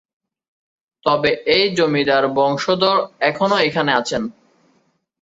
তবে 1.05 1.31
এই 1.55 1.65
জমিদার 1.77 2.23
বংশধর 2.37 2.97
এখনো 3.21 3.55
এখানে 3.67 3.91
আছেন। 3.93 4.23